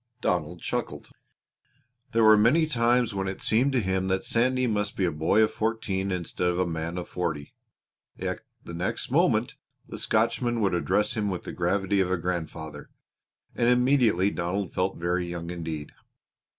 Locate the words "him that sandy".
3.79-4.65